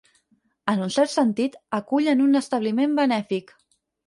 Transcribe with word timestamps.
En 0.71 0.79
un 0.85 0.93
cert 0.95 1.11
sentit, 1.11 1.57
acull 1.81 2.09
en 2.15 2.25
un 2.25 2.41
establiment 2.41 2.97
benèfic. 3.03 3.55